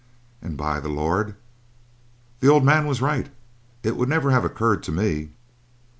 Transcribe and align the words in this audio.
And 0.41 0.57
by 0.57 0.79
the 0.79 0.89
Lord, 0.89 1.35
the 2.39 2.47
old 2.47 2.65
man 2.65 2.87
was 2.87 3.03
right. 3.03 3.29
It 3.83 3.95
would 3.95 4.09
never 4.09 4.31
have 4.31 4.43
occurred 4.43 4.81
to 4.85 4.91
me! 4.91 5.29